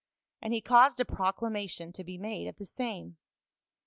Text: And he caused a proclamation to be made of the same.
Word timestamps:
And 0.41 0.51
he 0.51 0.61
caused 0.61 0.99
a 0.99 1.05
proclamation 1.05 1.91
to 1.93 2.03
be 2.03 2.17
made 2.17 2.47
of 2.47 2.55
the 2.55 2.65
same. 2.65 3.17